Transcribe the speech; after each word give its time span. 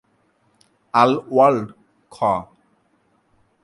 আল-ওয়াল্ড 0.93 1.67
খ। 2.11 2.17